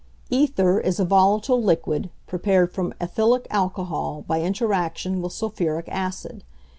=Ether= 0.31 0.79
is 0.79 0.99
a 0.99 1.05
volatile 1.05 1.61
liquid 1.61 2.09
prepared 2.25 2.71
from 2.71 2.91
ethylic 2.99 3.45
alcohol 3.51 4.25
by 4.27 4.41
interaction 4.41 5.21
with 5.21 5.31
sulphuric 5.31 5.87
acid. 5.89 6.43